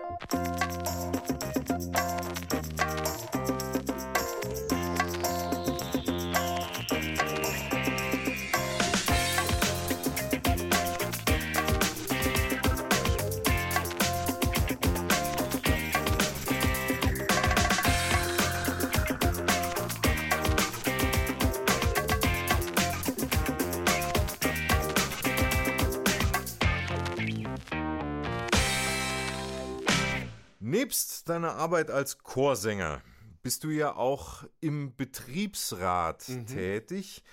[31.24, 33.02] Nebst deiner Arbeit als Chorsänger
[33.44, 36.48] bist du ja auch im Betriebsrat mhm.
[36.48, 37.24] tätig.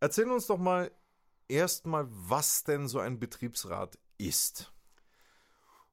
[0.00, 0.90] Erzähl uns doch mal
[1.46, 4.72] erstmal, was denn so ein Betriebsrat ist.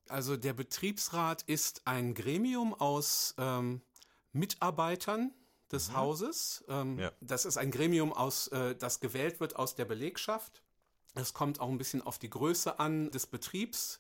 [0.08, 3.82] Also der Betriebsrat ist ein Gremium aus ähm,
[4.32, 5.34] Mitarbeitern
[5.70, 5.98] des mhm.
[5.98, 6.64] Hauses.
[6.70, 7.12] Ähm, ja.
[7.20, 10.64] Das ist ein Gremium, aus, äh, das gewählt wird aus der Belegschaft.
[11.14, 14.00] Es kommt auch ein bisschen auf die Größe an des Betriebs.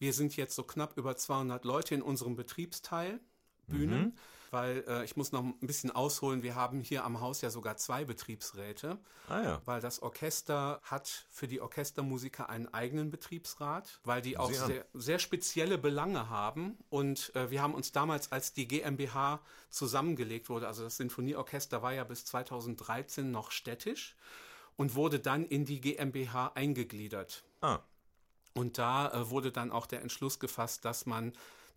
[0.00, 3.20] Wir sind jetzt so knapp über 200 Leute in unserem Betriebsteil,
[3.68, 4.06] Bühnen.
[4.06, 4.12] Mhm
[4.50, 6.42] weil äh, ich muss noch ein bisschen ausholen.
[6.42, 9.62] Wir haben hier am Haus ja sogar zwei Betriebsräte, ah, ja.
[9.64, 15.18] weil das Orchester hat für die Orchestermusiker einen eigenen Betriebsrat, weil die auch sehr, sehr,
[15.18, 16.78] spezielle Belange haben.
[16.88, 21.92] Und äh, wir haben uns damals, als die GmbH zusammengelegt wurde, also das Sinfonieorchester war
[21.92, 24.16] ja bis 2013 noch städtisch
[24.76, 27.44] und wurde dann in die GmbH eingegliedert.
[27.60, 27.80] Ah.
[28.54, 31.32] Und da äh, wurde dann auch der Entschluss gefasst, dass man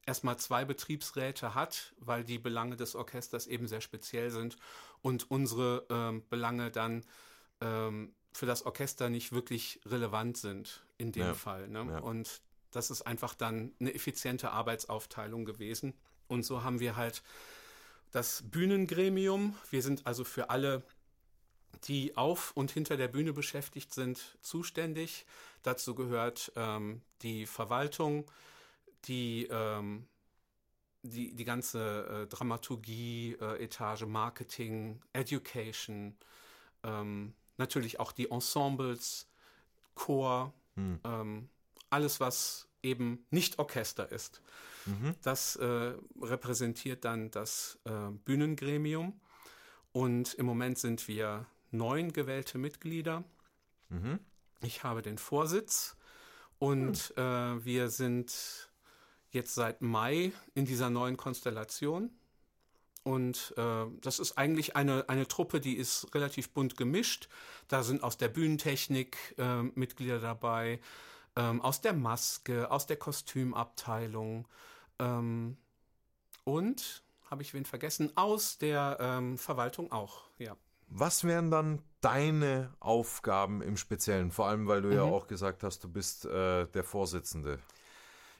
[0.06, 4.58] erstmal zwei Betriebsräte hat, weil die Belange des Orchesters eben sehr speziell sind
[5.02, 7.06] und unsere ähm, Belange dann
[7.62, 11.34] ähm, für das Orchester nicht wirklich relevant sind in dem ja.
[11.34, 11.68] Fall.
[11.70, 11.86] Ne?
[11.90, 12.00] Ja.
[12.00, 15.94] Und das ist einfach dann eine effiziente Arbeitsaufteilung gewesen.
[16.28, 17.22] Und so haben wir halt
[18.12, 19.56] das Bühnengremium.
[19.70, 20.84] Wir sind also für alle,
[21.86, 25.26] die auf und hinter der Bühne beschäftigt sind, zuständig.
[25.64, 28.26] Dazu gehört ähm, die Verwaltung,
[29.06, 30.08] die, ähm,
[31.02, 36.16] die, die ganze äh, Dramaturgie, äh, Etage, Marketing, Education,
[36.84, 39.28] ähm, natürlich auch die Ensembles,
[39.96, 41.00] Chor, hm.
[41.04, 41.50] ähm,
[41.90, 44.42] alles, was eben nicht Orchester ist.
[44.86, 45.16] Mhm.
[45.22, 49.20] Das äh, repräsentiert dann das äh, Bühnengremium.
[49.92, 53.24] Und im Moment sind wir neun gewählte Mitglieder.
[53.90, 54.20] Mhm.
[54.62, 55.98] Ich habe den Vorsitz
[56.60, 57.66] und mhm.
[57.66, 58.70] wir sind
[59.32, 62.12] jetzt seit Mai in dieser neuen Konstellation.
[63.04, 67.28] Und äh, das ist eigentlich eine, eine Truppe, die ist relativ bunt gemischt.
[67.68, 70.80] Da sind aus der Bühnentechnik äh, Mitglieder dabei,
[71.36, 74.48] ähm, aus der Maske, aus der Kostümabteilung
[75.00, 75.58] ähm,
[76.46, 80.56] und, habe ich wen vergessen, aus der ähm, Verwaltung auch, ja.
[80.96, 84.32] Was wären dann deine Aufgaben im Speziellen?
[84.32, 84.94] Vor allem, weil du mhm.
[84.94, 87.58] ja auch gesagt hast, du bist äh, der Vorsitzende.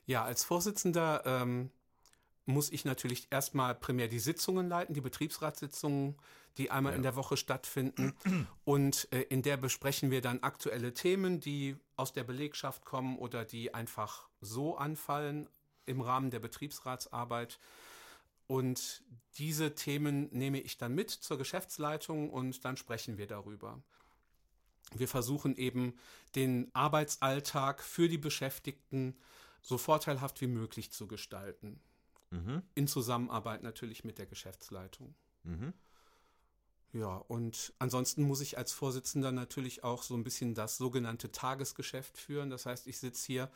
[0.06, 1.72] Ja, als Vorsitzender ähm,
[2.46, 6.16] muss ich natürlich erstmal primär die Sitzungen leiten, die Betriebsratssitzungen,
[6.58, 6.98] die einmal ja.
[6.98, 8.14] in der Woche stattfinden.
[8.66, 13.46] Und äh, in der besprechen wir dann aktuelle Themen, die aus der Belegschaft kommen oder
[13.46, 15.50] die einfach so anfallen
[15.88, 17.58] im Rahmen der Betriebsratsarbeit.
[18.48, 19.04] Und
[19.38, 23.82] diese Themen nehme ich dann mit zur Geschäftsleitung und dann sprechen wir darüber.
[24.94, 25.98] Wir versuchen eben
[26.36, 29.16] den Arbeitsalltag für die Beschäftigten
[29.62, 31.80] so vorteilhaft wie möglich zu gestalten.
[32.30, 32.62] Mhm.
[32.76, 35.16] In Zusammenarbeit natürlich mit der Geschäftsleitung.
[35.44, 35.74] Mhm.
[36.92, 42.18] Ja, und ansonsten muss ich als Vorsitzender natürlich auch so ein bisschen das sogenannte Tagesgeschäft
[42.18, 42.52] führen.
[42.52, 43.52] Das heißt, ich sitze hier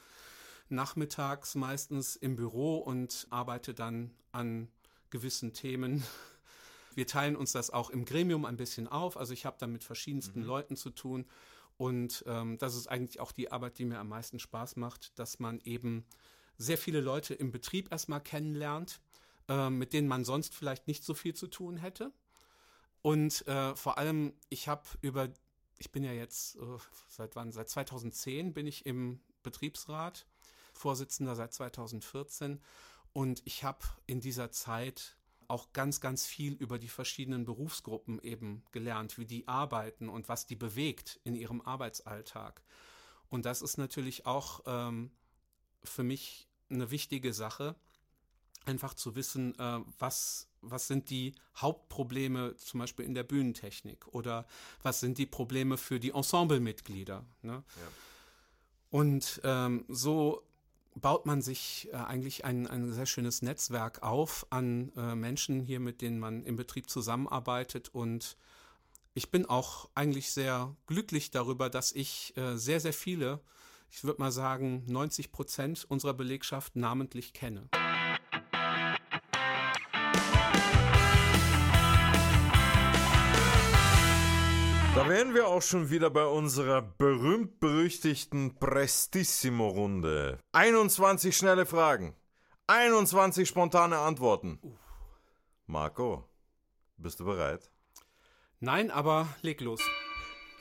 [0.70, 4.70] nachmittags meistens im Büro und arbeite dann an
[5.10, 6.04] gewissen Themen.
[6.96, 9.18] Wir teilen uns das auch im Gremium ein bisschen auf.
[9.18, 10.48] Also ich habe da mit verschiedensten mhm.
[10.48, 11.26] Leuten zu tun
[11.78, 15.40] und ähm, das ist eigentlich auch die Arbeit, die mir am meisten Spaß macht, dass
[15.40, 16.06] man eben
[16.58, 19.00] sehr viele Leute im Betrieb erstmal kennenlernt,
[19.48, 22.12] äh, mit denen man sonst vielleicht nicht so viel zu tun hätte.
[23.04, 25.30] Und äh, vor allem, ich habe über,
[25.78, 27.52] ich bin ja jetzt äh, seit wann?
[27.52, 30.26] Seit 2010 bin ich im Betriebsrat,
[30.74, 32.60] Vorsitzender seit 2014.
[33.18, 38.64] Und ich habe in dieser Zeit auch ganz, ganz viel über die verschiedenen Berufsgruppen eben
[38.72, 42.62] gelernt, wie die arbeiten und was die bewegt in ihrem Arbeitsalltag.
[43.28, 45.10] Und das ist natürlich auch ähm,
[45.84, 47.74] für mich eine wichtige Sache,
[48.66, 54.46] einfach zu wissen, äh, was, was sind die Hauptprobleme zum Beispiel in der Bühnentechnik oder
[54.84, 57.26] was sind die Probleme für die Ensemblemitglieder.
[57.42, 57.64] Ne?
[57.64, 57.88] Ja.
[58.92, 60.47] Und ähm, so
[61.02, 65.80] baut man sich äh, eigentlich ein, ein sehr schönes Netzwerk auf an äh, Menschen hier,
[65.80, 67.90] mit denen man im Betrieb zusammenarbeitet.
[67.90, 68.38] Und
[69.14, 73.42] ich bin auch eigentlich sehr glücklich darüber, dass ich äh, sehr, sehr viele,
[73.92, 77.70] ich würde mal sagen 90 Prozent unserer Belegschaft namentlich kenne.
[84.98, 90.40] Da wären wir auch schon wieder bei unserer berühmt-berüchtigten Prestissimo-Runde.
[90.54, 92.16] 21 schnelle Fragen,
[92.66, 94.60] 21 spontane Antworten.
[95.68, 96.28] Marco,
[96.98, 97.70] bist du bereit?
[98.60, 99.82] Nein, aber leg los.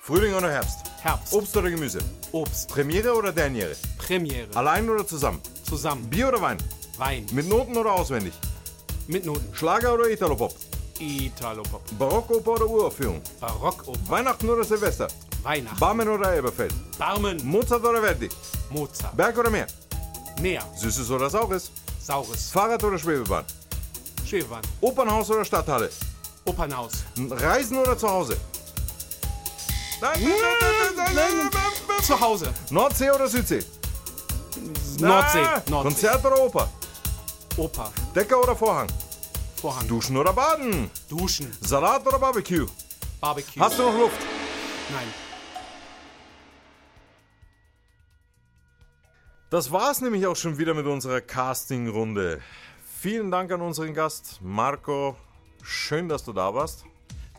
[0.03, 0.85] Frühling oder Herbst?
[1.01, 1.33] Herbst.
[1.33, 2.01] Obst oder Gemüse?
[2.33, 2.69] Obst.
[2.69, 3.75] Premiere oder Derniere?
[3.97, 4.55] Premiere.
[4.55, 5.41] Allein oder zusammen?
[5.65, 6.11] Zusammen.
[6.11, 6.59] Bier oder Wein?
[6.99, 7.25] Wein.
[7.33, 8.35] Mit Noten oder auswendig?
[9.09, 9.55] Mit Noten.
[9.55, 10.55] Schlager oder Italopop?
[11.01, 11.83] Italopop.
[11.99, 13.21] Barockoper oder Uraufführung?
[13.41, 13.99] Barockoper.
[14.09, 15.09] Weihnachten oder Silvester?
[15.43, 15.79] Weihnachten.
[15.79, 16.73] Barmen oder Elberfeld?
[16.99, 17.41] Barmen.
[17.45, 18.29] Mozart oder Verdi?
[18.71, 19.17] Mozart.
[19.17, 19.67] Berg oder Meer?
[20.41, 20.63] Meer.
[20.77, 21.71] Süßes oder Saures?
[22.01, 22.51] Saures.
[22.51, 23.45] Fahrrad oder Schwebebahn?
[24.27, 24.63] Schwebebahn.
[24.81, 25.91] Opernhaus oder Stadthalle?
[26.45, 26.93] Opernhaus.
[27.31, 28.37] Reisen oder zu Hause?
[30.01, 30.31] Nein, nein,
[30.97, 32.53] nein, nein, nein, Zu Hause.
[32.71, 33.65] Nordsee oder Südsee?
[34.99, 35.41] Nordsee.
[35.69, 35.71] Nordsee.
[35.71, 36.69] Konzert oder Oper?
[37.57, 37.91] Oper.
[38.15, 38.89] Decker oder Vorhang?
[39.67, 39.89] Vorhang.
[39.89, 40.89] Duschen oder Baden?
[41.09, 41.51] Duschen.
[41.61, 42.69] Salat oder Barbecue?
[43.21, 43.61] Barbecue.
[43.61, 44.21] Hast du noch Luft?
[44.93, 45.09] Nein.
[49.51, 52.41] Das war's nämlich auch schon wieder mit unserer Casting-Runde.
[53.01, 55.17] Vielen Dank an unseren Gast Marco.
[55.65, 56.85] Schön, dass du da warst.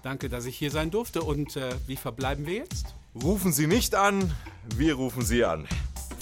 [0.04, 1.22] Danke, dass ich hier sein durfte.
[1.22, 2.88] Und äh, wie verbleiben wir jetzt?
[3.16, 4.36] Rufen Sie nicht an,
[4.76, 5.66] wir rufen Sie an.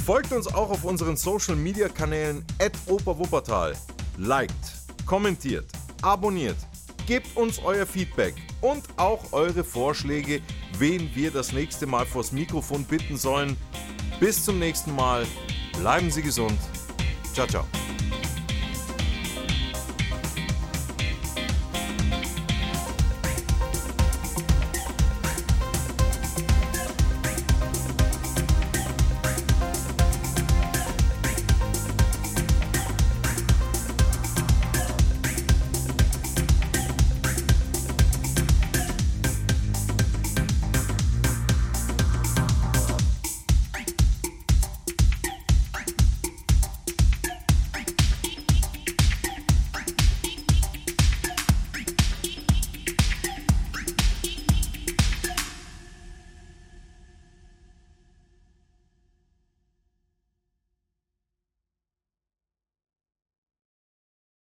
[0.05, 2.45] Folgt uns auch auf unseren Social Media Kanälen
[2.85, 3.73] @operwuppertal.
[4.17, 4.53] Liked,
[5.07, 5.65] kommentiert,
[6.01, 6.57] abonniert,
[7.07, 10.41] gebt uns euer Feedback und auch eure Vorschläge,
[10.79, 13.57] wen wir das nächste Mal vors Mikrofon bitten sollen.
[14.19, 15.25] Bis zum nächsten Mal.
[15.79, 16.57] Bleiben Sie gesund.
[17.33, 17.65] Ciao, ciao.